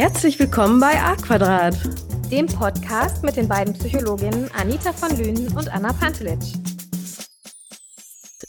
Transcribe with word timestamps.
Herzlich 0.00 0.38
willkommen 0.38 0.80
bei 0.80 0.98
A 0.98 1.14
Quadrat, 1.14 1.76
dem 2.30 2.46
Podcast 2.46 3.22
mit 3.22 3.36
den 3.36 3.48
beiden 3.48 3.74
Psychologinnen 3.74 4.50
Anita 4.52 4.94
von 4.94 5.14
Lünen 5.14 5.54
und 5.54 5.68
Anna 5.68 5.92
Pantelic. 5.92 6.40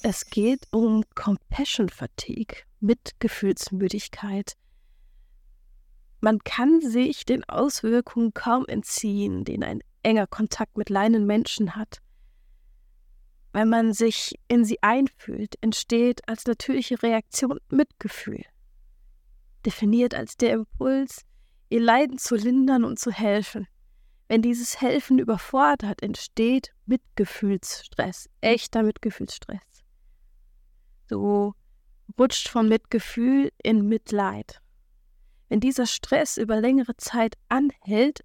Es 0.02 0.30
geht 0.30 0.66
um 0.72 1.04
Compassion 1.14 1.90
Fatigue, 1.90 2.56
Mitgefühlsmüdigkeit. 2.80 4.54
Man 6.22 6.40
kann 6.40 6.80
sich 6.80 7.26
den 7.26 7.44
Auswirkungen 7.50 8.34
kaum 8.34 8.66
entziehen, 8.68 9.44
den 9.44 9.66
ein 9.66 9.82
enger 10.04 10.28
Kontakt 10.28 10.78
mit 10.78 10.90
leinen 10.90 11.26
Menschen 11.26 11.76
hat. 11.76 11.98
Wenn 13.52 13.68
man 13.68 13.92
sich 13.92 14.40
in 14.48 14.64
sie 14.64 14.82
einfühlt, 14.82 15.56
entsteht 15.60 16.22
als 16.30 16.46
natürliche 16.46 17.04
Reaktion 17.04 17.60
Mitgefühl, 17.68 18.46
definiert 19.66 20.16
als 20.16 20.38
der 20.38 20.54
Impuls, 20.54 21.26
ihr 21.72 21.82
Leiden 21.82 22.18
zu 22.18 22.36
lindern 22.36 22.84
und 22.84 23.00
zu 23.00 23.12
helfen. 23.12 23.68
Wenn 24.28 24.42
dieses 24.42 24.82
Helfen 24.82 25.20
überfordert, 25.20 26.04
entsteht 26.04 26.74
Mitgefühlsstress, 26.86 28.30
echter 28.42 28.84
Mitgefühlsstress. 28.84 29.84
Du 31.08 31.54
rutscht 32.20 32.50
von 32.50 32.68
Mitgefühl 32.68 33.52
in 33.64 33.88
Mitleid. 33.88 34.62
Wenn 35.50 35.60
dieser 35.60 35.86
Stress 35.86 36.38
über 36.38 36.60
längere 36.60 36.96
Zeit 36.98 37.36
anhält, 37.50 38.24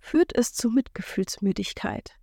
führt 0.00 0.36
es 0.36 0.52
zu 0.54 0.70
Mitgefühlsmüdigkeit. 0.70 2.14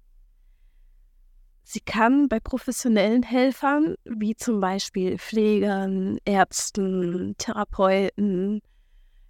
Sie 1.63 1.79
kann 1.79 2.29
bei 2.29 2.39
professionellen 2.39 3.23
Helfern, 3.23 3.95
wie 4.03 4.35
zum 4.35 4.61
Beispiel 4.61 5.17
Pflegern, 5.17 6.17
Ärzten, 6.23 7.35
Therapeuten, 7.37 8.61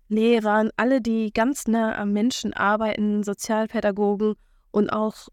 Lehrern, 0.07 0.69
alle, 0.77 1.01
die 1.01 1.31
ganz 1.33 1.67
nah 1.67 1.97
am 1.97 2.13
Menschen 2.13 2.53
arbeiten, 2.53 3.23
Sozialpädagogen 3.23 4.35
und 4.71 4.89
auch 4.91 5.29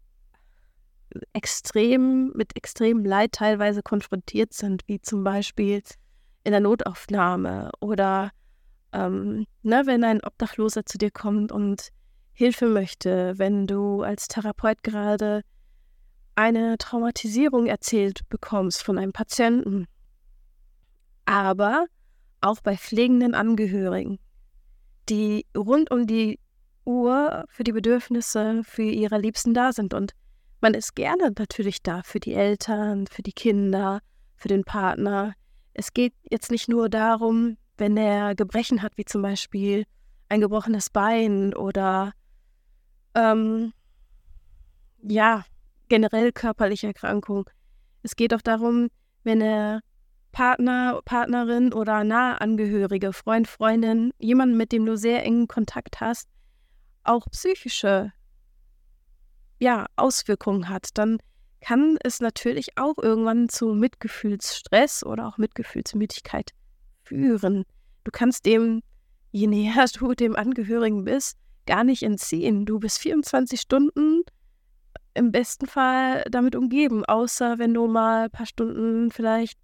extrem, 1.33 2.31
mit 2.33 2.55
extremem 2.55 3.05
Leid 3.05 3.33
teilweise 3.33 3.83
konfrontiert 3.83 4.53
sind, 4.53 4.83
wie 4.87 4.99
zum 5.01 5.23
Beispiel 5.23 5.83
in 6.43 6.51
der 6.51 6.59
Notaufnahme 6.59 7.69
oder 7.79 8.31
ähm, 8.93 9.45
ne, 9.61 9.83
wenn 9.85 10.03
ein 10.03 10.23
Obdachloser 10.23 10.85
zu 10.85 10.97
dir 10.97 11.11
kommt 11.11 11.51
und 11.51 11.89
Hilfe 12.33 12.67
möchte, 12.67 13.37
wenn 13.37 13.67
du 13.67 14.01
als 14.01 14.27
Therapeut 14.27 14.83
gerade 14.83 15.41
eine 16.35 16.77
Traumatisierung 16.77 17.67
erzählt 17.67 18.27
bekommst 18.29 18.81
von 18.83 18.97
einem 18.97 19.13
Patienten, 19.13 19.87
aber 21.25 21.85
auch 22.41 22.59
bei 22.61 22.75
pflegenden 22.75 23.35
Angehörigen, 23.35 24.19
die 25.09 25.45
rund 25.55 25.91
um 25.91 26.07
die 26.07 26.39
Uhr 26.85 27.45
für 27.49 27.63
die 27.63 27.71
Bedürfnisse 27.71 28.61
für 28.63 28.83
ihre 28.83 29.17
Liebsten 29.19 29.53
da 29.53 29.71
sind. 29.71 29.93
Und 29.93 30.13
man 30.61 30.73
ist 30.73 30.95
gerne 30.95 31.33
natürlich 31.37 31.81
da 31.81 32.01
für 32.03 32.19
die 32.19 32.33
Eltern, 32.33 33.07
für 33.07 33.21
die 33.21 33.33
Kinder, 33.33 33.99
für 34.35 34.47
den 34.47 34.63
Partner. 34.63 35.33
Es 35.73 35.93
geht 35.93 36.13
jetzt 36.29 36.51
nicht 36.51 36.69
nur 36.69 36.89
darum, 36.89 37.57
wenn 37.77 37.97
er 37.97 38.35
Gebrechen 38.35 38.81
hat, 38.81 38.97
wie 38.97 39.05
zum 39.05 39.21
Beispiel 39.21 39.85
ein 40.29 40.41
gebrochenes 40.41 40.89
Bein 40.89 41.53
oder 41.53 42.13
ähm, 43.15 43.73
ja, 45.01 45.43
generell 45.89 46.31
körperliche 46.31 46.87
Erkrankung. 46.87 47.49
Es 48.03 48.15
geht 48.15 48.33
auch 48.33 48.41
darum, 48.41 48.89
wenn 49.23 49.41
er 49.41 49.81
Partner, 50.33 50.99
Partnerin 51.05 51.71
oder 51.71 52.03
Nahangehörige, 52.03 53.13
Freund, 53.13 53.47
Freundin, 53.47 54.11
jemanden, 54.17 54.57
mit 54.57 54.71
dem 54.71 54.85
du 54.85 54.97
sehr 54.97 55.23
engen 55.23 55.47
Kontakt 55.47 56.01
hast, 56.01 56.27
auch 57.03 57.25
psychische 57.31 58.11
ja, 59.59 59.85
Auswirkungen 59.95 60.67
hat, 60.67 60.89
dann 60.95 61.19
kann 61.61 61.97
es 62.03 62.19
natürlich 62.19 62.77
auch 62.77 62.97
irgendwann 62.97 63.47
zu 63.47 63.73
Mitgefühlsstress 63.73 65.05
oder 65.05 65.27
auch 65.27 65.37
Mitgefühlsmüdigkeit 65.37 66.51
führen. 67.03 67.63
Du 68.03 68.11
kannst 68.11 68.45
dem, 68.45 68.81
je 69.31 69.47
näher 69.47 69.85
du 69.93 70.13
dem 70.13 70.35
Angehörigen 70.35 71.05
bist, 71.05 71.37
gar 71.67 71.83
nicht 71.83 72.03
entziehen. 72.03 72.65
Du 72.65 72.79
bist 72.79 72.99
24 72.99 73.61
Stunden 73.61 74.23
im 75.13 75.31
besten 75.31 75.67
Fall 75.67 76.25
damit 76.29 76.55
umgeben, 76.55 77.05
außer 77.05 77.59
wenn 77.59 77.73
du 77.73 77.87
mal 77.87 78.25
ein 78.25 78.31
paar 78.31 78.47
Stunden 78.47 79.11
vielleicht 79.11 79.62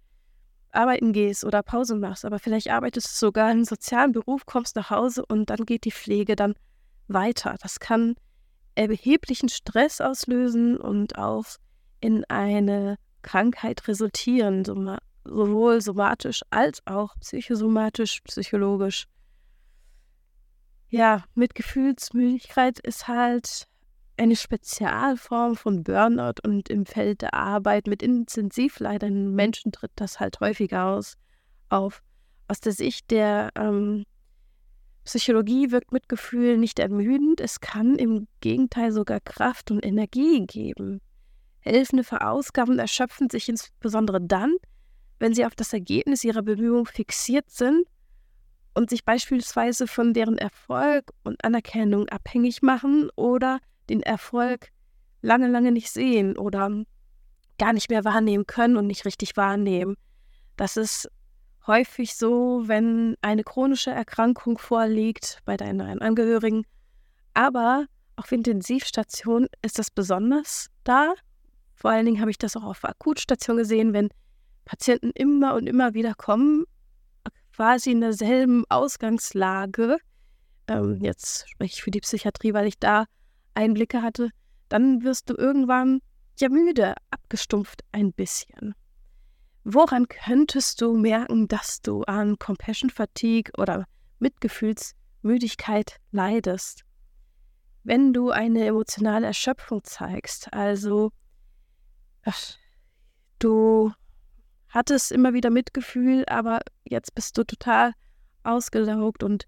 arbeiten 0.72 1.12
gehst 1.12 1.44
oder 1.44 1.62
Pause 1.62 1.96
machst, 1.96 2.24
aber 2.24 2.38
vielleicht 2.38 2.70
arbeitest 2.70 3.08
du 3.08 3.26
sogar 3.26 3.50
im 3.52 3.64
sozialen 3.64 4.12
Beruf, 4.12 4.46
kommst 4.46 4.76
nach 4.76 4.90
Hause 4.90 5.24
und 5.26 5.50
dann 5.50 5.66
geht 5.66 5.84
die 5.84 5.92
Pflege 5.92 6.36
dann 6.36 6.54
weiter. 7.08 7.56
Das 7.60 7.80
kann 7.80 8.14
erheblichen 8.74 9.48
Stress 9.48 10.00
auslösen 10.00 10.76
und 10.76 11.18
auch 11.18 11.44
in 12.00 12.24
eine 12.26 12.96
Krankheit 13.22 13.86
resultieren, 13.88 14.64
sowohl 15.24 15.80
somatisch 15.80 16.42
als 16.50 16.80
auch 16.86 17.14
psychosomatisch, 17.20 18.20
psychologisch. 18.22 19.06
Ja, 20.88 21.24
Mitgefühlsmüdigkeit 21.34 22.80
ist 22.80 23.06
halt 23.06 23.68
eine 24.20 24.36
Spezialform 24.36 25.56
von 25.56 25.82
Burnout 25.82 26.42
und 26.44 26.68
im 26.68 26.84
Feld 26.84 27.22
der 27.22 27.32
Arbeit 27.32 27.86
mit 27.86 28.02
intensiv 28.02 28.78
leidenden 28.78 29.34
Menschen 29.34 29.72
tritt 29.72 29.92
das 29.96 30.20
halt 30.20 30.40
häufiger 30.40 30.88
aus, 30.88 31.14
auf. 31.70 32.02
Aus 32.46 32.60
der 32.60 32.72
Sicht 32.72 33.10
der 33.10 33.50
ähm, 33.54 34.04
Psychologie 35.04 35.70
wirkt 35.70 35.92
Mitgefühl 35.92 36.58
nicht 36.58 36.78
ermüdend, 36.80 37.40
es 37.40 37.60
kann 37.60 37.96
im 37.96 38.26
Gegenteil 38.40 38.92
sogar 38.92 39.20
Kraft 39.20 39.70
und 39.70 39.86
Energie 39.86 40.44
geben. 40.46 41.00
Helfende 41.60 42.04
verausgaben 42.04 42.78
erschöpfen 42.78 43.30
sich 43.30 43.48
insbesondere 43.48 44.20
dann, 44.20 44.54
wenn 45.18 45.32
sie 45.32 45.46
auf 45.46 45.54
das 45.54 45.72
Ergebnis 45.72 46.24
ihrer 46.24 46.42
Bemühungen 46.42 46.86
fixiert 46.86 47.48
sind 47.50 47.86
und 48.74 48.90
sich 48.90 49.04
beispielsweise 49.04 49.86
von 49.86 50.12
deren 50.12 50.36
Erfolg 50.36 51.10
und 51.22 51.42
Anerkennung 51.42 52.08
abhängig 52.08 52.60
machen 52.60 53.10
oder 53.16 53.60
den 53.90 54.02
Erfolg 54.02 54.68
lange, 55.20 55.48
lange 55.48 55.72
nicht 55.72 55.90
sehen 55.90 56.38
oder 56.38 56.70
gar 57.58 57.72
nicht 57.72 57.90
mehr 57.90 58.04
wahrnehmen 58.04 58.46
können 58.46 58.76
und 58.76 58.86
nicht 58.86 59.04
richtig 59.04 59.36
wahrnehmen. 59.36 59.96
Das 60.56 60.76
ist 60.76 61.08
häufig 61.66 62.14
so, 62.16 62.62
wenn 62.66 63.16
eine 63.20 63.44
chronische 63.44 63.90
Erkrankung 63.90 64.56
vorliegt 64.56 65.40
bei 65.44 65.56
deinen 65.56 66.00
Angehörigen. 66.00 66.64
Aber 67.34 67.86
auf 68.16 68.32
Intensivstationen 68.32 69.48
ist 69.62 69.78
das 69.78 69.90
besonders 69.90 70.68
da. 70.84 71.14
Vor 71.74 71.90
allen 71.90 72.06
Dingen 72.06 72.20
habe 72.20 72.30
ich 72.30 72.38
das 72.38 72.56
auch 72.56 72.64
auf 72.64 72.84
Akutstation 72.84 73.56
gesehen, 73.56 73.92
wenn 73.92 74.08
Patienten 74.64 75.10
immer 75.14 75.54
und 75.54 75.66
immer 75.66 75.94
wieder 75.94 76.14
kommen, 76.14 76.64
quasi 77.54 77.90
in 77.92 78.00
derselben 78.00 78.64
Ausgangslage. 78.68 79.98
Ähm, 80.68 80.98
jetzt 81.02 81.48
spreche 81.48 81.74
ich 81.74 81.82
für 81.82 81.90
die 81.90 82.00
Psychiatrie, 82.00 82.54
weil 82.54 82.66
ich 82.66 82.78
da 82.78 83.04
Einblicke 83.54 84.02
hatte, 84.02 84.30
dann 84.68 85.02
wirst 85.02 85.28
du 85.30 85.34
irgendwann 85.34 86.00
ja 86.38 86.48
müde, 86.48 86.94
abgestumpft 87.10 87.82
ein 87.92 88.12
bisschen. 88.12 88.74
Woran 89.64 90.08
könntest 90.08 90.80
du 90.80 90.96
merken, 90.96 91.46
dass 91.48 91.82
du 91.82 92.02
an 92.04 92.38
Compassion 92.38 92.88
Fatigue 92.88 93.52
oder 93.58 93.84
Mitgefühlsmüdigkeit 94.18 95.96
leidest? 96.12 96.84
Wenn 97.82 98.12
du 98.12 98.30
eine 98.30 98.64
emotionale 98.64 99.26
Erschöpfung 99.26 99.84
zeigst, 99.84 100.52
also 100.52 101.12
ach, 102.24 102.56
du 103.38 103.92
hattest 104.68 105.12
immer 105.12 105.34
wieder 105.34 105.50
Mitgefühl, 105.50 106.24
aber 106.26 106.60
jetzt 106.84 107.14
bist 107.14 107.36
du 107.36 107.44
total 107.44 107.92
ausgelaugt 108.44 109.22
und 109.22 109.46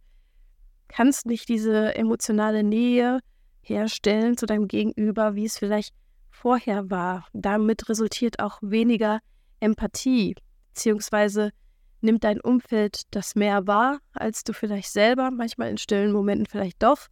kannst 0.88 1.27
nicht 1.27 1.49
diese 1.49 1.94
emotionale 1.94 2.62
Nähe 2.62 3.21
herstellen 3.62 4.37
zu 4.37 4.47
deinem 4.47 4.69
Gegenüber, 4.69 5.35
wie 5.35 5.44
es 5.44 5.59
vielleicht 5.59 5.94
vorher 6.31 6.91
war. 6.91 7.26
Damit 7.32 7.88
resultiert 7.88 8.41
auch 8.41 8.59
weniger 8.61 9.20
Empathie, 9.61 10.35
beziehungsweise 10.73 11.53
nimmt 12.00 12.25
dein 12.25 12.41
Umfeld 12.41 13.03
das 13.12 13.35
mehr 13.35 13.67
wahr, 13.67 14.00
als 14.12 14.44
du 14.44 14.53
vielleicht 14.53 14.91
selber, 14.91 15.31
manchmal 15.31 15.70
in 15.70 15.79
stillen 15.79 16.12
Momenten 16.12 16.47
vielleicht 16.47 16.82
doch. 16.82 17.06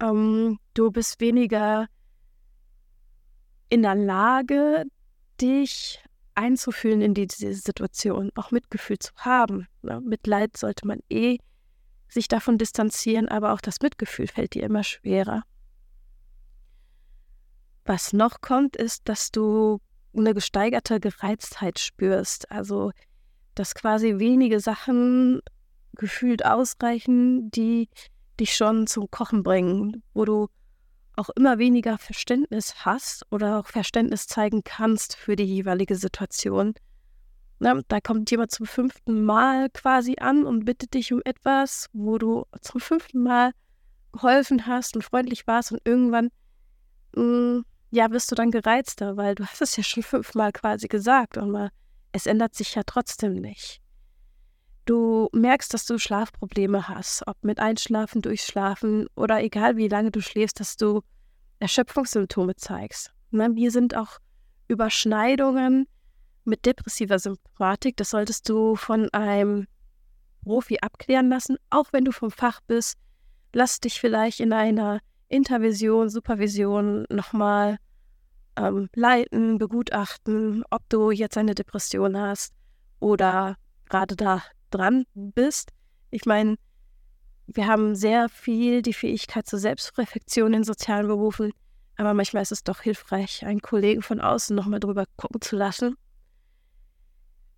Ähm, 0.00 0.58
du 0.74 0.90
bist 0.90 1.20
weniger 1.20 1.86
in 3.68 3.82
der 3.82 3.94
Lage, 3.94 4.84
dich 5.40 6.02
einzufühlen 6.34 7.02
in 7.02 7.14
diese 7.14 7.52
Situation, 7.52 8.30
auch 8.34 8.50
Mitgefühl 8.50 8.98
zu 8.98 9.12
haben. 9.16 9.66
Ne? 9.82 10.00
Mitleid 10.00 10.56
sollte 10.56 10.86
man 10.86 11.00
eh 11.10 11.38
sich 12.08 12.28
davon 12.28 12.58
distanzieren, 12.58 13.28
aber 13.28 13.52
auch 13.52 13.60
das 13.60 13.80
Mitgefühl 13.80 14.26
fällt 14.26 14.54
dir 14.54 14.64
immer 14.64 14.84
schwerer. 14.84 15.42
Was 17.84 18.12
noch 18.12 18.40
kommt, 18.40 18.76
ist, 18.76 19.08
dass 19.08 19.30
du 19.30 19.80
eine 20.16 20.34
gesteigerte 20.34 21.00
Gereiztheit 21.00 21.78
spürst. 21.78 22.50
Also, 22.50 22.92
dass 23.54 23.74
quasi 23.74 24.18
wenige 24.18 24.60
Sachen 24.60 25.40
gefühlt 25.94 26.44
ausreichen, 26.44 27.50
die 27.50 27.88
dich 28.40 28.54
schon 28.56 28.86
zum 28.86 29.10
Kochen 29.10 29.42
bringen, 29.42 30.02
wo 30.14 30.24
du 30.24 30.48
auch 31.16 31.28
immer 31.30 31.58
weniger 31.58 31.98
Verständnis 31.98 32.84
hast 32.84 33.26
oder 33.30 33.58
auch 33.58 33.66
Verständnis 33.66 34.26
zeigen 34.26 34.62
kannst 34.64 35.16
für 35.16 35.36
die 35.36 35.44
jeweilige 35.44 35.96
Situation. 35.96 36.74
Na, 37.58 37.80
da 37.86 38.00
kommt 38.00 38.30
jemand 38.30 38.50
zum 38.50 38.66
fünften 38.66 39.24
Mal 39.24 39.68
quasi 39.70 40.16
an 40.18 40.44
und 40.44 40.64
bittet 40.64 40.94
dich 40.94 41.12
um 41.12 41.20
etwas, 41.24 41.88
wo 41.92 42.18
du 42.18 42.44
zum 42.60 42.80
fünften 42.80 43.22
Mal 43.22 43.52
geholfen 44.12 44.66
hast 44.66 44.96
und 44.96 45.02
freundlich 45.02 45.46
warst 45.46 45.72
und 45.72 45.80
irgendwann, 45.84 46.30
mh, 47.14 47.22
mm, 47.22 47.64
ja, 47.92 48.10
wirst 48.10 48.30
du 48.30 48.34
dann 48.34 48.50
gereizter, 48.50 49.16
weil 49.16 49.34
du 49.34 49.44
hast 49.44 49.60
es 49.62 49.76
ja 49.76 49.84
schon 49.84 50.02
fünfmal 50.02 50.50
quasi 50.50 50.88
gesagt 50.88 51.36
und 51.36 51.50
mal, 51.50 51.70
es 52.10 52.26
ändert 52.26 52.54
sich 52.54 52.74
ja 52.74 52.82
trotzdem 52.84 53.34
nicht. 53.34 53.80
Du 54.84 55.28
merkst, 55.32 55.72
dass 55.72 55.84
du 55.86 55.98
Schlafprobleme 55.98 56.88
hast, 56.88 57.22
ob 57.28 57.36
mit 57.44 57.60
Einschlafen, 57.60 58.20
Durchschlafen 58.20 59.06
oder 59.14 59.42
egal 59.42 59.76
wie 59.76 59.88
lange 59.88 60.10
du 60.10 60.20
schläfst, 60.20 60.58
dass 60.58 60.76
du 60.76 61.02
Erschöpfungssymptome 61.60 62.56
zeigst. 62.56 63.12
Ne? 63.30 63.52
Hier 63.54 63.70
sind 63.70 63.94
auch 63.94 64.18
Überschneidungen 64.66 65.86
mit 66.44 66.66
depressiver 66.66 67.18
Symptomatik. 67.20 67.96
Das 67.96 68.10
solltest 68.10 68.48
du 68.48 68.74
von 68.74 69.08
einem 69.10 69.68
Profi 70.42 70.78
abklären 70.80 71.28
lassen, 71.28 71.56
auch 71.70 71.92
wenn 71.92 72.04
du 72.04 72.10
vom 72.10 72.32
Fach 72.32 72.60
bist. 72.66 72.98
Lass 73.52 73.78
dich 73.78 74.00
vielleicht 74.00 74.40
in 74.40 74.52
einer 74.52 74.98
Intervision, 75.32 76.10
Supervision 76.10 77.06
nochmal 77.08 77.78
ähm, 78.56 78.88
leiten, 78.94 79.58
begutachten, 79.58 80.62
ob 80.70 80.82
du 80.88 81.10
jetzt 81.10 81.38
eine 81.38 81.54
Depression 81.54 82.18
hast 82.18 82.52
oder 83.00 83.56
gerade 83.88 84.14
da 84.14 84.42
dran 84.70 85.04
bist. 85.14 85.70
Ich 86.10 86.26
meine, 86.26 86.56
wir 87.46 87.66
haben 87.66 87.94
sehr 87.94 88.28
viel 88.28 88.82
die 88.82 88.92
Fähigkeit 88.92 89.46
zur 89.46 89.58
Selbstreflexion 89.58 90.52
in 90.52 90.64
sozialen 90.64 91.06
Berufen, 91.06 91.52
aber 91.96 92.14
manchmal 92.14 92.42
ist 92.42 92.52
es 92.52 92.62
doch 92.62 92.80
hilfreich, 92.80 93.44
einen 93.44 93.60
Kollegen 93.60 94.02
von 94.02 94.20
außen 94.20 94.54
nochmal 94.54 94.80
drüber 94.80 95.04
gucken 95.16 95.40
zu 95.40 95.56
lassen. 95.56 95.96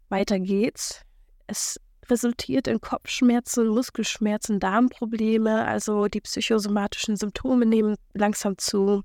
Weiter 0.08 0.38
geht's. 0.38 1.02
Es 1.46 1.80
resultiert 2.10 2.66
in 2.66 2.80
Kopfschmerzen, 2.80 3.68
Muskelschmerzen, 3.68 4.60
Darmprobleme, 4.60 5.66
also 5.66 6.06
die 6.06 6.20
psychosomatischen 6.20 7.16
Symptome 7.16 7.66
nehmen 7.66 7.96
langsam 8.12 8.58
zu. 8.58 9.02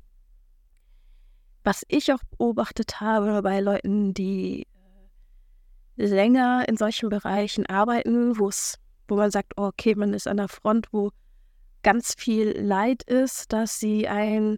Was 1.63 1.83
ich 1.87 2.11
auch 2.13 2.23
beobachtet 2.37 3.01
habe 3.01 3.41
bei 3.41 3.59
Leuten, 3.59 4.13
die 4.13 4.65
länger 5.95 6.67
in 6.67 6.77
solchen 6.77 7.09
Bereichen 7.09 7.65
arbeiten, 7.65 8.39
wo 8.39 8.47
es, 8.47 8.75
wo 9.07 9.15
man 9.15 9.31
sagt, 9.31 9.53
oh, 9.57 9.65
okay, 9.65 9.95
man 9.95 10.13
ist 10.13 10.27
an 10.27 10.37
der 10.37 10.47
Front, 10.47 10.87
wo 10.91 11.11
ganz 11.83 12.15
viel 12.17 12.59
Leid 12.59 13.03
ist, 13.03 13.51
dass 13.51 13.79
sie 13.79 14.07
ein, 14.07 14.57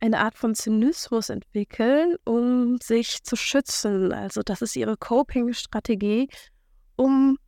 eine 0.00 0.20
Art 0.20 0.36
von 0.36 0.54
Zynismus 0.54 1.28
entwickeln, 1.28 2.16
um 2.24 2.78
sich 2.78 3.22
zu 3.24 3.36
schützen. 3.36 4.12
Also 4.12 4.42
das 4.42 4.62
ist 4.62 4.76
ihre 4.76 4.96
Coping-Strategie, 4.96 6.28
um 6.96 7.38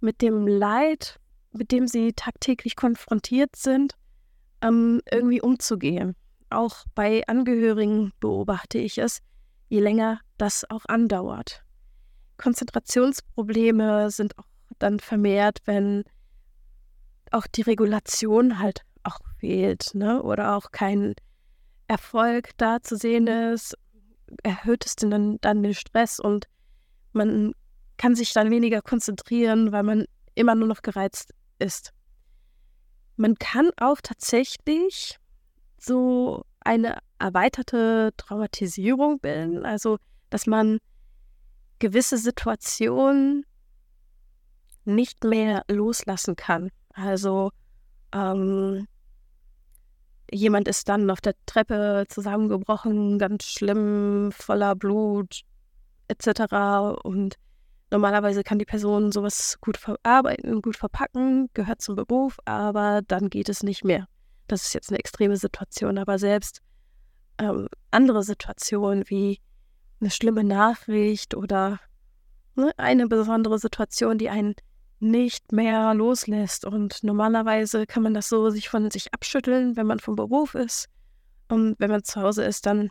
mit 0.00 0.22
dem 0.22 0.46
Leid, 0.46 1.18
mit 1.52 1.72
dem 1.72 1.86
sie 1.86 2.12
tagtäglich 2.12 2.76
konfrontiert 2.76 3.56
sind, 3.56 3.94
ähm, 4.62 5.00
irgendwie 5.10 5.40
umzugehen. 5.40 6.16
Auch 6.50 6.84
bei 6.94 7.26
Angehörigen 7.26 8.12
beobachte 8.20 8.78
ich 8.78 8.98
es, 8.98 9.20
je 9.68 9.80
länger 9.80 10.20
das 10.36 10.68
auch 10.68 10.84
andauert. 10.86 11.62
Konzentrationsprobleme 12.38 14.10
sind 14.10 14.38
auch 14.38 14.46
dann 14.78 14.98
vermehrt, 14.98 15.58
wenn 15.64 16.04
auch 17.30 17.46
die 17.46 17.62
Regulation 17.62 18.58
halt 18.58 18.82
auch 19.02 19.18
fehlt, 19.38 19.94
ne? 19.94 20.22
Oder 20.22 20.56
auch 20.56 20.72
kein 20.72 21.14
Erfolg 21.86 22.50
da 22.56 22.82
zu 22.82 22.96
sehen 22.96 23.26
ist, 23.26 23.76
erhöht 24.42 24.86
es 24.86 24.96
dann, 24.96 25.38
dann 25.40 25.62
den 25.62 25.74
Stress 25.74 26.20
und 26.20 26.46
man 27.12 27.52
kann 28.00 28.14
sich 28.14 28.32
dann 28.32 28.50
weniger 28.50 28.80
konzentrieren, 28.80 29.72
weil 29.72 29.82
man 29.82 30.06
immer 30.34 30.54
nur 30.54 30.66
noch 30.66 30.80
gereizt 30.80 31.34
ist. 31.58 31.92
Man 33.16 33.34
kann 33.34 33.70
auch 33.76 33.98
tatsächlich 34.02 35.18
so 35.76 36.46
eine 36.60 36.96
erweiterte 37.18 38.12
Traumatisierung 38.16 39.20
bilden, 39.20 39.66
also 39.66 39.98
dass 40.30 40.46
man 40.46 40.78
gewisse 41.78 42.16
Situationen 42.16 43.44
nicht 44.86 45.22
mehr 45.24 45.62
loslassen 45.70 46.36
kann. 46.36 46.70
Also 46.94 47.50
ähm, 48.14 48.86
jemand 50.32 50.68
ist 50.68 50.88
dann 50.88 51.10
auf 51.10 51.20
der 51.20 51.34
Treppe 51.44 52.06
zusammengebrochen, 52.08 53.18
ganz 53.18 53.44
schlimm, 53.44 54.32
voller 54.32 54.74
Blut 54.74 55.42
etc. 56.08 57.02
Und 57.02 57.36
normalerweise 57.90 58.42
kann 58.42 58.58
die 58.58 58.64
Person 58.64 59.12
sowas 59.12 59.58
gut 59.60 59.76
verarbeiten, 59.76 60.62
gut 60.62 60.76
verpacken, 60.76 61.48
gehört 61.54 61.82
zum 61.82 61.96
Beruf, 61.96 62.38
aber 62.44 63.02
dann 63.06 63.30
geht 63.30 63.48
es 63.48 63.62
nicht 63.62 63.84
mehr. 63.84 64.06
Das 64.46 64.62
ist 64.62 64.74
jetzt 64.74 64.90
eine 64.90 64.98
extreme 64.98 65.36
Situation, 65.36 65.98
aber 65.98 66.18
selbst 66.18 66.60
ähm, 67.38 67.68
andere 67.90 68.22
Situationen 68.22 69.04
wie 69.08 69.40
eine 70.00 70.10
schlimme 70.10 70.44
Nachricht 70.44 71.34
oder 71.34 71.78
ne, 72.54 72.72
eine 72.76 73.06
besondere 73.06 73.58
Situation, 73.58 74.18
die 74.18 74.30
einen 74.30 74.54
nicht 74.98 75.52
mehr 75.52 75.94
loslässt. 75.94 76.64
Und 76.64 77.02
normalerweise 77.02 77.86
kann 77.86 78.02
man 78.02 78.14
das 78.14 78.28
so 78.28 78.50
sich 78.50 78.68
von 78.68 78.90
sich 78.90 79.12
abschütteln, 79.14 79.76
wenn 79.76 79.86
man 79.86 79.98
vom 79.98 80.16
Beruf 80.16 80.54
ist. 80.54 80.88
Und 81.48 81.76
wenn 81.78 81.90
man 81.90 82.04
zu 82.04 82.20
Hause 82.20 82.44
ist, 82.44 82.66
dann 82.66 82.90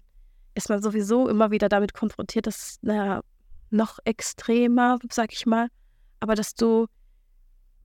ist 0.55 0.69
man 0.69 0.81
sowieso 0.81 1.29
immer 1.29 1.51
wieder 1.51 1.69
damit 1.69 1.93
konfrontiert, 1.93 2.47
dass, 2.47 2.77
naja, 2.81 3.21
noch 3.71 3.99
extremer, 4.05 4.99
sag 5.11 5.33
ich 5.33 5.45
mal, 5.45 5.67
aber 6.19 6.35
dass 6.35 6.55
du 6.55 6.87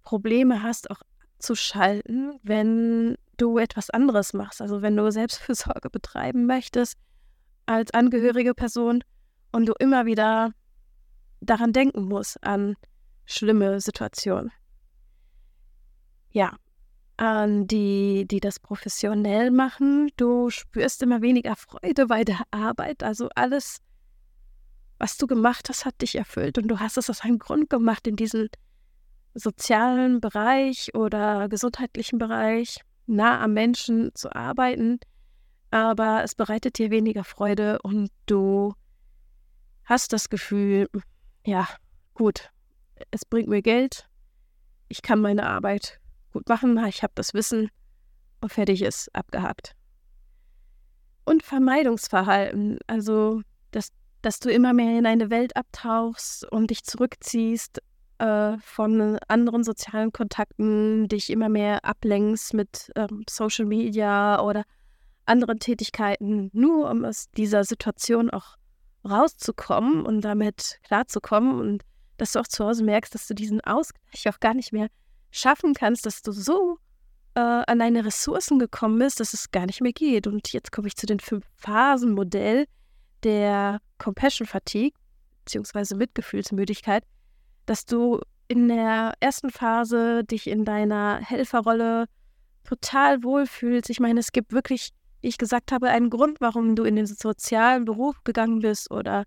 Probleme 0.02 0.62
hast, 0.62 0.90
auch 0.90 1.00
abzuschalten, 1.36 2.38
wenn 2.42 3.16
du 3.36 3.58
etwas 3.58 3.90
anderes 3.90 4.32
machst. 4.32 4.60
Also 4.60 4.82
wenn 4.82 4.96
du 4.96 5.10
Selbstfürsorge 5.10 5.90
betreiben 5.90 6.46
möchtest 6.46 6.96
als 7.66 7.92
angehörige 7.92 8.54
Person, 8.54 9.02
und 9.54 9.66
du 9.66 9.74
immer 9.78 10.04
wieder 10.04 10.52
daran 11.40 11.72
denken 11.72 12.06
musst, 12.06 12.42
an 12.42 12.74
schlimme 13.24 13.80
Situationen. 13.80 14.50
Ja, 16.32 16.56
an 17.16 17.68
die, 17.68 18.26
die 18.26 18.40
das 18.40 18.58
professionell 18.58 19.52
machen, 19.52 20.10
du 20.16 20.50
spürst 20.50 21.02
immer 21.02 21.22
weniger 21.22 21.54
Freude 21.54 22.06
bei 22.06 22.24
der 22.24 22.40
Arbeit. 22.50 23.04
Also 23.04 23.28
alles, 23.36 23.78
was 24.98 25.16
du 25.16 25.26
gemacht 25.26 25.68
hast, 25.68 25.84
hat 25.84 26.00
dich 26.00 26.14
erfüllt 26.14 26.58
und 26.58 26.68
du 26.68 26.80
hast 26.80 26.96
es 26.96 27.10
aus 27.10 27.22
einem 27.22 27.38
Grund 27.38 27.70
gemacht 27.70 28.06
in 28.06 28.16
diesem 28.16 28.48
sozialen 29.34 30.20
Bereich 30.20 30.94
oder 30.94 31.48
gesundheitlichen 31.48 32.18
Bereich, 32.18 32.80
nah 33.06 33.40
am 33.42 33.52
Menschen 33.52 34.14
zu 34.14 34.34
arbeiten. 34.34 35.00
Aber 35.70 36.22
es 36.22 36.34
bereitet 36.34 36.78
dir 36.78 36.90
weniger 36.90 37.24
Freude 37.24 37.80
und 37.82 38.10
du 38.26 38.74
hast 39.84 40.12
das 40.12 40.28
Gefühl, 40.28 40.88
ja, 41.44 41.68
gut, 42.14 42.50
es 43.10 43.24
bringt 43.24 43.48
mir 43.48 43.62
Geld, 43.62 44.08
ich 44.88 45.02
kann 45.02 45.20
meine 45.20 45.46
Arbeit 45.46 46.00
gut 46.32 46.48
machen, 46.48 46.78
ich 46.86 47.02
habe 47.02 47.12
das 47.16 47.34
Wissen 47.34 47.70
und 48.40 48.52
fertig 48.52 48.82
ist, 48.82 49.14
abgehakt. 49.14 49.74
Und 51.24 51.42
Vermeidungsverhalten, 51.42 52.78
also 52.86 53.42
dass, 54.24 54.40
du 54.40 54.50
immer 54.50 54.72
mehr 54.72 54.98
in 54.98 55.06
eine 55.06 55.30
Welt 55.30 55.56
abtauchst 55.56 56.50
und 56.50 56.70
dich 56.70 56.84
zurückziehst 56.84 57.80
äh, 58.18 58.56
von 58.58 59.18
anderen 59.28 59.64
sozialen 59.64 60.12
Kontakten, 60.12 61.08
dich 61.08 61.30
immer 61.30 61.48
mehr 61.48 61.84
ablenkst 61.84 62.54
mit 62.54 62.90
ähm, 62.96 63.24
Social 63.28 63.66
Media 63.66 64.40
oder 64.40 64.64
anderen 65.26 65.58
Tätigkeiten, 65.58 66.50
nur 66.52 66.90
um 66.90 67.04
aus 67.04 67.26
dieser 67.36 67.64
Situation 67.64 68.30
auch 68.30 68.56
rauszukommen 69.08 70.04
und 70.04 70.22
damit 70.22 70.78
klarzukommen 70.84 71.60
und 71.60 71.82
dass 72.16 72.32
du 72.32 72.40
auch 72.40 72.46
zu 72.46 72.64
Hause 72.64 72.84
merkst, 72.84 73.14
dass 73.14 73.26
du 73.26 73.34
diesen 73.34 73.60
Ausgleich 73.62 74.28
auch 74.28 74.40
gar 74.40 74.54
nicht 74.54 74.72
mehr 74.72 74.88
schaffen 75.30 75.74
kannst, 75.74 76.06
dass 76.06 76.22
du 76.22 76.32
so 76.32 76.78
äh, 77.34 77.40
an 77.40 77.78
deine 77.78 78.04
Ressourcen 78.04 78.58
gekommen 78.58 78.98
bist, 78.98 79.20
dass 79.20 79.34
es 79.34 79.50
gar 79.50 79.66
nicht 79.66 79.80
mehr 79.80 79.92
geht. 79.92 80.26
Und 80.26 80.52
jetzt 80.52 80.70
komme 80.72 80.86
ich 80.88 80.96
zu 80.96 81.06
den 81.06 81.20
fünf 81.20 81.44
Phasen 81.56 82.12
Modell 82.12 82.66
der 83.24 83.80
Compassion 83.98 84.46
Fatigue 84.46 84.92
beziehungsweise 85.44 85.96
Mitgefühlsmüdigkeit, 85.96 87.04
dass 87.66 87.84
du 87.84 88.20
in 88.48 88.68
der 88.68 89.14
ersten 89.20 89.50
Phase 89.50 90.24
dich 90.24 90.46
in 90.46 90.64
deiner 90.64 91.20
Helferrolle 91.20 92.06
total 92.64 93.22
wohlfühlst. 93.22 93.90
Ich 93.90 94.00
meine, 94.00 94.20
es 94.20 94.32
gibt 94.32 94.52
wirklich 94.52 94.92
ich 95.24 95.38
gesagt 95.38 95.72
habe, 95.72 95.88
einen 95.88 96.10
Grund, 96.10 96.40
warum 96.40 96.76
du 96.76 96.84
in 96.84 96.96
den 96.96 97.06
sozialen 97.06 97.84
Beruf 97.84 98.22
gegangen 98.24 98.60
bist 98.60 98.90
oder 98.90 99.24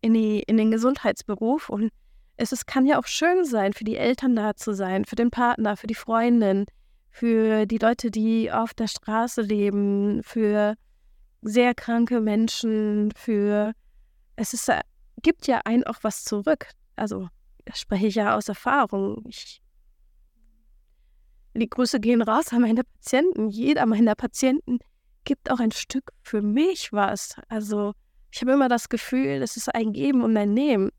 in, 0.00 0.14
die, 0.14 0.40
in 0.40 0.56
den 0.56 0.70
Gesundheitsberuf. 0.70 1.68
Und 1.68 1.90
es 2.36 2.52
ist, 2.52 2.66
kann 2.66 2.86
ja 2.86 2.98
auch 2.98 3.06
schön 3.06 3.44
sein, 3.44 3.72
für 3.72 3.84
die 3.84 3.96
Eltern 3.96 4.36
da 4.36 4.54
zu 4.56 4.74
sein, 4.74 5.04
für 5.04 5.16
den 5.16 5.30
Partner, 5.30 5.76
für 5.76 5.86
die 5.86 5.94
Freundin, 5.94 6.66
für 7.10 7.66
die 7.66 7.78
Leute, 7.78 8.10
die 8.10 8.50
auf 8.50 8.74
der 8.74 8.88
Straße 8.88 9.42
leben, 9.42 10.22
für 10.22 10.74
sehr 11.42 11.74
kranke 11.74 12.20
Menschen, 12.20 13.12
für 13.16 13.72
es 14.36 14.54
ist, 14.54 14.68
äh, 14.68 14.80
gibt 15.22 15.46
ja 15.46 15.60
einen 15.64 15.84
auch 15.84 15.98
was 16.02 16.24
zurück. 16.24 16.68
Also 16.96 17.28
das 17.64 17.80
spreche 17.80 18.06
ich 18.06 18.14
ja 18.14 18.36
aus 18.36 18.48
Erfahrung. 18.48 19.24
Ich, 19.28 19.60
die 21.54 21.68
Grüße 21.68 22.00
gehen 22.00 22.22
raus 22.22 22.52
an 22.52 22.62
meine 22.62 22.84
Patienten. 22.84 23.48
Jeder 23.48 23.86
meiner 23.86 24.14
Patienten 24.14 24.78
gibt 25.24 25.50
auch 25.50 25.60
ein 25.60 25.72
Stück 25.72 26.12
für 26.22 26.40
mich 26.40 26.92
was. 26.92 27.34
Also 27.48 27.92
ich 28.30 28.40
habe 28.40 28.52
immer 28.52 28.68
das 28.68 28.88
Gefühl, 28.88 29.42
es 29.42 29.56
ist 29.56 29.74
ein 29.74 29.92
Geben 29.92 30.22
und 30.22 30.36
ein 30.36 30.54
Nehmen. 30.54 30.90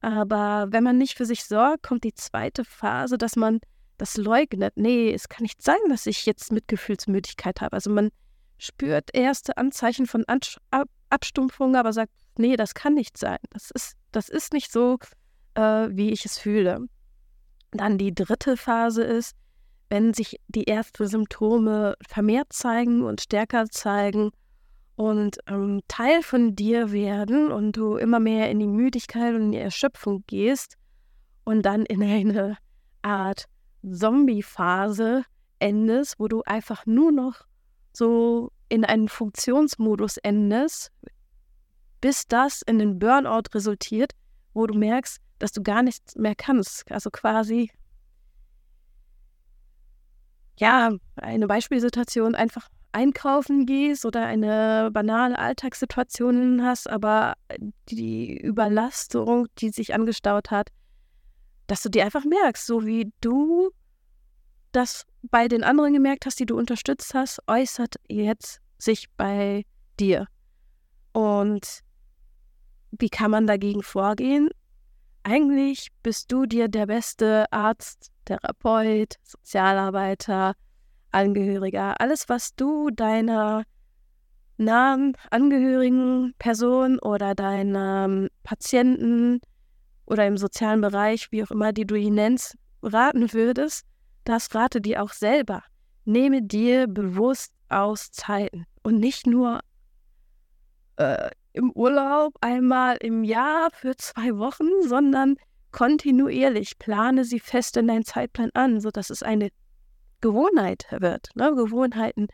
Aber 0.00 0.66
wenn 0.70 0.84
man 0.84 0.98
nicht 0.98 1.16
für 1.16 1.24
sich 1.24 1.44
sorgt, 1.44 1.82
kommt 1.82 2.04
die 2.04 2.14
zweite 2.14 2.64
Phase, 2.64 3.18
dass 3.18 3.34
man 3.34 3.60
das 3.96 4.16
leugnet. 4.16 4.74
Nee, 4.76 5.12
es 5.12 5.28
kann 5.28 5.42
nicht 5.42 5.60
sein, 5.62 5.78
dass 5.88 6.06
ich 6.06 6.24
jetzt 6.24 6.52
Mitgefühlsmüdigkeit 6.52 7.60
habe. 7.60 7.72
Also 7.72 7.90
man 7.90 8.10
spürt 8.58 9.10
erste 9.14 9.56
Anzeichen 9.56 10.06
von 10.06 10.24
Abstumpfung, 11.10 11.76
aber 11.76 11.92
sagt, 11.92 12.12
nee, 12.36 12.56
das 12.56 12.74
kann 12.74 12.94
nicht 12.94 13.16
sein. 13.16 13.38
Das 13.50 13.70
ist, 13.70 13.94
das 14.12 14.28
ist 14.28 14.52
nicht 14.52 14.70
so, 14.70 14.98
äh, 15.54 15.88
wie 15.90 16.10
ich 16.10 16.24
es 16.24 16.38
fühle. 16.38 16.86
Dann 17.70 17.98
die 17.98 18.14
dritte 18.14 18.56
Phase 18.56 19.02
ist, 19.04 19.34
wenn 19.90 20.12
sich 20.12 20.38
die 20.48 20.66
ersten 20.66 21.06
Symptome 21.06 21.94
vermehrt 22.06 22.52
zeigen 22.52 23.02
und 23.02 23.20
stärker 23.20 23.66
zeigen 23.66 24.30
und 24.96 25.38
ähm, 25.46 25.80
Teil 25.88 26.22
von 26.22 26.54
dir 26.54 26.92
werden 26.92 27.50
und 27.52 27.76
du 27.76 27.96
immer 27.96 28.20
mehr 28.20 28.50
in 28.50 28.58
die 28.58 28.66
Müdigkeit 28.66 29.34
und 29.34 29.42
in 29.42 29.52
die 29.52 29.58
Erschöpfung 29.58 30.24
gehst 30.26 30.76
und 31.44 31.62
dann 31.62 31.86
in 31.86 32.02
eine 32.02 32.58
Art 33.02 33.46
Zombie-Phase 33.88 35.22
endest, 35.60 36.16
wo 36.18 36.28
du 36.28 36.42
einfach 36.42 36.84
nur 36.84 37.12
noch 37.12 37.47
so 37.98 38.52
in 38.68 38.84
einen 38.84 39.08
Funktionsmodus 39.08 40.16
endest, 40.18 40.90
bis 42.00 42.26
das 42.26 42.62
in 42.62 42.78
den 42.78 42.98
Burnout 42.98 43.54
resultiert, 43.54 44.12
wo 44.54 44.66
du 44.66 44.78
merkst, 44.78 45.20
dass 45.38 45.52
du 45.52 45.62
gar 45.62 45.82
nichts 45.82 46.16
mehr 46.16 46.34
kannst. 46.34 46.90
Also 46.90 47.10
quasi, 47.10 47.70
ja, 50.58 50.92
eine 51.16 51.46
Beispielsituation 51.46 52.34
einfach 52.34 52.68
einkaufen 52.92 53.66
gehst 53.66 54.04
oder 54.04 54.24
eine 54.24 54.90
banale 54.92 55.38
Alltagssituation 55.38 56.64
hast, 56.64 56.88
aber 56.88 57.34
die 57.90 58.36
Überlastung, 58.36 59.46
die 59.58 59.70
sich 59.70 59.94
angestaut 59.94 60.50
hat, 60.50 60.70
dass 61.66 61.82
du 61.82 61.90
dir 61.90 62.04
einfach 62.04 62.24
merkst, 62.24 62.66
so 62.66 62.86
wie 62.86 63.12
du 63.20 63.70
das 64.72 65.04
bei 65.22 65.48
den 65.48 65.64
anderen 65.64 65.92
gemerkt 65.92 66.26
hast, 66.26 66.38
die 66.40 66.46
du 66.46 66.56
unterstützt 66.56 67.14
hast, 67.14 67.40
äußert 67.46 67.96
jetzt 68.08 68.60
sich 68.78 69.08
bei 69.16 69.64
dir. 69.98 70.26
Und 71.12 71.80
wie 72.92 73.08
kann 73.08 73.30
man 73.30 73.46
dagegen 73.46 73.82
vorgehen? 73.82 74.50
Eigentlich 75.22 75.88
bist 76.02 76.32
du 76.32 76.46
dir 76.46 76.68
der 76.68 76.86
beste 76.86 77.50
Arzt, 77.52 78.10
Therapeut, 78.24 79.16
Sozialarbeiter, 79.22 80.54
Angehöriger. 81.10 82.00
Alles, 82.00 82.28
was 82.28 82.54
du 82.54 82.90
deiner 82.90 83.64
nahen 84.58 85.16
Angehörigen, 85.30 86.34
Person 86.38 86.98
oder 86.98 87.34
deinem 87.34 88.28
Patienten 88.42 89.40
oder 90.06 90.26
im 90.26 90.36
sozialen 90.36 90.80
Bereich, 90.80 91.30
wie 91.30 91.42
auch 91.44 91.50
immer, 91.50 91.72
die 91.72 91.86
du 91.86 91.94
ihn 91.94 92.14
nennst, 92.14 92.56
raten 92.82 93.32
würdest, 93.32 93.84
das 94.28 94.54
rate 94.54 94.80
dir 94.80 95.02
auch 95.02 95.12
selber. 95.12 95.62
Nehme 96.04 96.42
dir 96.42 96.86
bewusst 96.86 97.52
Auszeiten 97.68 98.66
und 98.82 98.98
nicht 98.98 99.26
nur 99.26 99.60
äh, 100.96 101.30
im 101.52 101.70
Urlaub 101.72 102.34
einmal 102.40 102.96
im 103.00 103.24
Jahr 103.24 103.70
für 103.72 103.96
zwei 103.96 104.36
Wochen, 104.36 104.68
sondern 104.82 105.36
kontinuierlich 105.70 106.78
plane 106.78 107.24
sie 107.24 107.40
fest 107.40 107.76
in 107.76 107.88
deinen 107.88 108.04
Zeitplan 108.04 108.50
an, 108.54 108.80
sodass 108.80 109.10
es 109.10 109.22
eine 109.22 109.50
Gewohnheit 110.20 110.86
wird. 110.90 111.30
Ne? 111.34 111.54
Gewohnheiten 111.54 112.28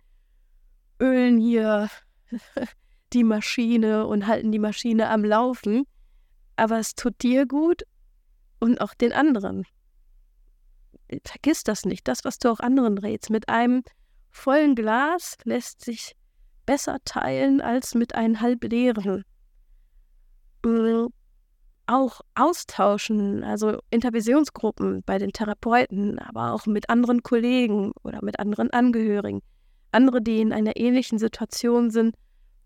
ölen 1.00 1.38
hier 1.38 1.90
die 3.12 3.24
Maschine 3.24 4.06
und 4.06 4.26
halten 4.26 4.52
die 4.52 4.58
Maschine 4.58 5.08
am 5.10 5.24
Laufen, 5.24 5.84
aber 6.56 6.78
es 6.78 6.94
tut 6.94 7.22
dir 7.22 7.46
gut 7.46 7.82
und 8.60 8.80
auch 8.80 8.94
den 8.94 9.12
anderen. 9.12 9.64
Vergiss 11.24 11.64
das 11.64 11.84
nicht, 11.84 12.08
das, 12.08 12.24
was 12.24 12.38
du 12.38 12.50
auch 12.50 12.60
anderen 12.60 12.98
rätst. 12.98 13.30
Mit 13.30 13.48
einem 13.48 13.82
vollen 14.30 14.74
Glas 14.74 15.36
lässt 15.44 15.84
sich 15.84 16.16
besser 16.66 16.98
teilen 17.04 17.60
als 17.60 17.94
mit 17.94 18.14
einem 18.14 18.40
halb 18.40 18.64
leeren. 18.64 19.24
Äh, 20.64 21.06
auch 21.86 22.20
austauschen, 22.34 23.44
also 23.44 23.78
Intervisionsgruppen 23.90 25.02
bei 25.04 25.18
den 25.18 25.32
Therapeuten, 25.32 26.18
aber 26.18 26.52
auch 26.52 26.66
mit 26.66 26.88
anderen 26.88 27.22
Kollegen 27.22 27.92
oder 28.02 28.24
mit 28.24 28.38
anderen 28.38 28.70
Angehörigen. 28.70 29.42
Andere, 29.92 30.22
die 30.22 30.40
in 30.40 30.52
einer 30.52 30.76
ähnlichen 30.76 31.18
Situation 31.18 31.90
sind, 31.90 32.16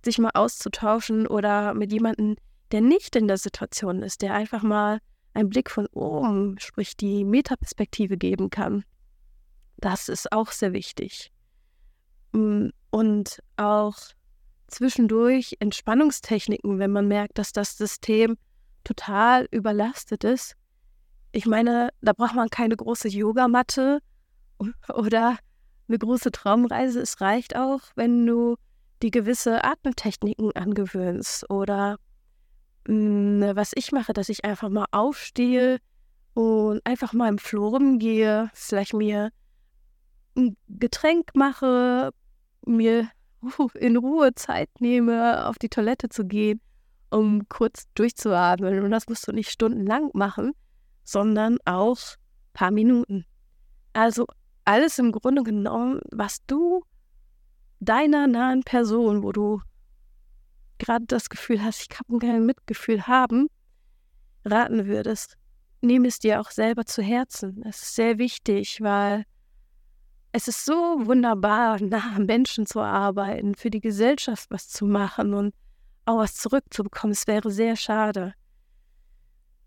sich 0.04 0.18
mal 0.18 0.30
auszutauschen 0.34 1.26
oder 1.26 1.74
mit 1.74 1.92
jemandem, 1.92 2.36
der 2.70 2.80
nicht 2.80 3.16
in 3.16 3.26
der 3.26 3.38
Situation 3.38 4.02
ist, 4.02 4.22
der 4.22 4.34
einfach 4.34 4.62
mal 4.62 4.98
einen 5.34 5.48
Blick 5.48 5.70
von 5.70 5.86
oben, 5.88 6.58
sprich 6.58 6.96
die 6.96 7.24
Metaperspektive 7.24 8.16
geben 8.16 8.50
kann. 8.50 8.84
Das 9.76 10.08
ist 10.08 10.32
auch 10.32 10.50
sehr 10.50 10.72
wichtig. 10.72 11.30
Mm, 12.32 12.68
und 12.90 13.42
auch 13.56 13.96
zwischendurch 14.66 15.56
Entspannungstechniken, 15.60 16.78
wenn 16.78 16.90
man 16.90 17.08
merkt, 17.08 17.38
dass 17.38 17.52
das 17.52 17.76
System 17.76 18.36
total 18.84 19.46
überlastet 19.50 20.24
ist. 20.24 20.54
Ich 21.32 21.46
meine, 21.46 21.90
da 22.00 22.12
braucht 22.12 22.34
man 22.34 22.48
keine 22.48 22.76
große 22.76 23.08
Yogamatte 23.08 24.00
oder 24.88 25.38
eine 25.88 25.98
große 25.98 26.32
Traumreise. 26.32 27.00
Es 27.00 27.20
reicht 27.20 27.56
auch, 27.56 27.80
wenn 27.94 28.26
du 28.26 28.56
die 29.02 29.10
gewisse 29.10 29.64
Atemtechniken 29.64 30.52
angewöhnst 30.52 31.48
oder 31.50 31.98
was 32.88 33.72
ich 33.74 33.92
mache, 33.92 34.12
dass 34.14 34.30
ich 34.30 34.44
einfach 34.44 34.70
mal 34.70 34.86
aufstehe 34.92 35.78
und 36.32 36.80
einfach 36.84 37.12
mal 37.12 37.28
im 37.28 37.38
Flur 37.38 37.70
rumgehe, 37.70 38.50
vielleicht 38.54 38.94
mir 38.94 39.30
ein 40.36 40.56
Getränk 40.68 41.32
mache, 41.34 42.12
mir 42.64 43.08
in 43.74 43.96
Ruhe 43.96 44.34
Zeit 44.34 44.70
nehme, 44.80 45.46
auf 45.46 45.58
die 45.58 45.68
Toilette 45.68 46.08
zu 46.08 46.24
gehen, 46.24 46.60
um 47.10 47.48
kurz 47.48 47.84
durchzuatmen. 47.94 48.82
Und 48.82 48.90
das 48.90 49.06
musst 49.08 49.28
du 49.28 49.32
nicht 49.32 49.50
stundenlang 49.50 50.10
machen, 50.14 50.52
sondern 51.04 51.58
auch 51.66 51.98
ein 51.98 52.52
paar 52.54 52.70
Minuten. 52.70 53.26
Also 53.92 54.26
alles 54.64 54.98
im 54.98 55.12
Grunde 55.12 55.42
genommen, 55.42 56.00
was 56.10 56.38
du 56.46 56.84
deiner 57.80 58.26
nahen 58.26 58.62
Person, 58.62 59.22
wo 59.22 59.32
du 59.32 59.60
gerade 60.78 61.06
das 61.06 61.28
Gefühl 61.28 61.62
hast, 61.62 61.82
ich 61.82 61.88
kann 61.88 62.18
kein 62.18 62.46
Mitgefühl 62.46 63.06
haben, 63.06 63.48
raten 64.44 64.86
würdest, 64.86 65.36
nehme 65.80 66.08
es 66.08 66.18
dir 66.18 66.40
auch 66.40 66.50
selber 66.50 66.84
zu 66.84 67.02
Herzen. 67.02 67.62
Es 67.66 67.82
ist 67.82 67.94
sehr 67.94 68.18
wichtig, 68.18 68.80
weil 68.80 69.24
es 70.32 70.48
ist 70.48 70.64
so 70.64 70.74
wunderbar, 70.74 71.80
nah 71.82 72.18
Menschen 72.18 72.66
zu 72.66 72.80
arbeiten, 72.80 73.54
für 73.54 73.70
die 73.70 73.80
Gesellschaft 73.80 74.50
was 74.50 74.68
zu 74.68 74.86
machen 74.86 75.34
und 75.34 75.54
auch 76.04 76.18
was 76.18 76.36
zurückzubekommen. 76.36 77.12
Es 77.12 77.26
wäre 77.26 77.50
sehr 77.50 77.76
schade. 77.76 78.34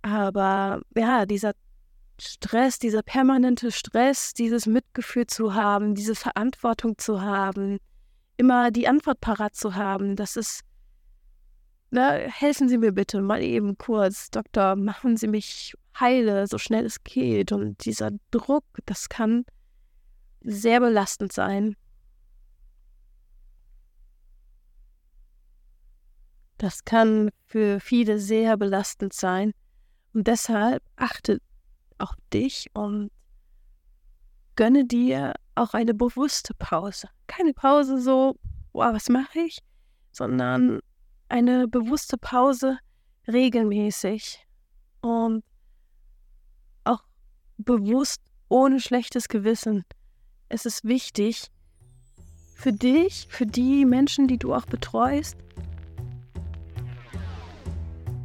Aber 0.02 0.82
ja, 0.96 1.26
dieser 1.26 1.54
Stress, 2.20 2.80
dieser 2.80 3.02
permanente 3.04 3.72
Stress, 3.72 4.34
dieses 4.34 4.66
Mitgefühl 4.66 5.28
zu 5.28 5.54
haben, 5.54 5.96
diese 5.96 6.16
Verantwortung 6.16 6.98
zu 6.98 7.22
haben, 7.22 7.80
immer 8.38 8.72
die 8.72 8.88
Antwort 8.88 9.22
parat 9.22 9.56
zu 9.56 9.76
haben, 9.76 10.16
das 10.16 10.36
ist, 10.36 10.62
na, 11.92 12.14
helfen 12.14 12.70
Sie 12.70 12.78
mir 12.78 12.94
bitte 12.94 13.22
mal 13.22 13.42
eben 13.42 13.78
kurz, 13.78 14.32
Doktor, 14.32 14.78
machen 14.78 15.18
Sie 15.18 15.28
mich 15.28 15.74
heile, 16.00 16.48
so 16.48 16.58
schnell 16.58 16.86
es 16.86 17.04
geht. 17.04 17.52
Und 17.52 17.84
dieser 17.86 18.12
Druck, 18.32 18.64
das 18.86 19.10
kann 19.10 19.46
sehr 20.42 20.80
belastend 20.80 21.34
sein. 21.34 21.76
Das 26.58 26.86
kann 26.86 27.30
für 27.46 27.82
viele 27.82 28.20
sehr 28.20 28.56
belastend 28.56 29.14
sein. 29.14 29.52
Und 30.14 30.28
deshalb 30.28 30.84
achte 30.96 31.42
auf 31.98 32.14
dich 32.32 32.68
und 32.74 33.12
gönne 34.56 34.86
dir 34.86 35.34
auch 35.56 35.74
eine 35.74 35.94
bewusste 35.94 36.54
Pause. 36.54 37.10
Keine 37.28 37.54
Pause 37.54 38.00
so, 38.00 38.38
wow, 38.72 38.94
was 38.94 39.10
mache 39.10 39.40
ich? 39.40 39.60
Sondern 40.14 40.80
eine 41.32 41.68
bewusste 41.68 42.18
Pause 42.18 42.78
regelmäßig 43.28 44.46
und 45.02 45.44
auch 46.84 47.04
bewusst 47.58 48.22
ohne 48.50 48.80
schlechtes 48.80 49.28
Gewissen 49.28 49.86
es 50.54 50.66
ist 50.66 50.84
wichtig 50.84 51.48
für 52.56 52.74
dich, 52.74 53.26
für 53.30 53.46
die 53.46 53.86
Menschen, 53.86 54.28
die 54.28 54.38
du 54.38 54.54
auch 54.54 54.66
betreust, 54.66 55.38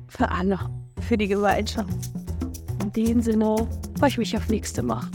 für 0.09 0.29
alle, 0.29 0.59
für 1.03 1.17
die 1.17 1.29
Gemeinschaft. 1.29 1.89
In 2.83 2.93
dem 2.93 3.23
Sinne 3.23 3.69
freue 3.99 4.09
ich 4.09 4.19
mich 4.19 4.37
auf 4.37 4.49
nächste 4.49 4.83
Mal. 4.83 5.09